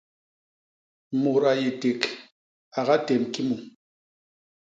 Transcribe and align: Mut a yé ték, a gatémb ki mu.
Mut 1.21 1.43
a 1.49 1.51
yé 1.59 1.69
ték, 1.81 2.01
a 2.79 2.81
gatémb 2.87 3.25
ki 3.33 3.41
mu. 3.47 3.57